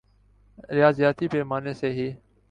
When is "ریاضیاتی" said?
0.69-1.27